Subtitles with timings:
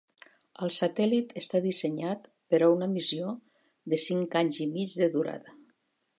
[0.67, 3.35] El satèl·lit està dissenyat per a una missió
[3.95, 5.57] de cinc anys i mig de durada.